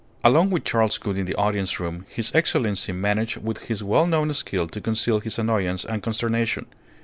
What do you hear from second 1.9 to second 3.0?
His Excellency